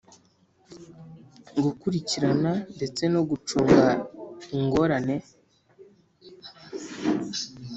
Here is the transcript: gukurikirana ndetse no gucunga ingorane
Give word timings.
gukurikirana 1.63 2.51
ndetse 2.75 3.03
no 3.13 3.21
gucunga 3.29 3.85
ingorane 4.57 5.15